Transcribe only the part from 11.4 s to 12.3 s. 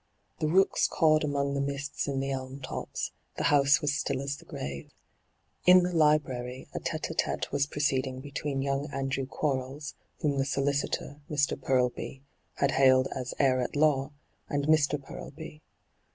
Purlby,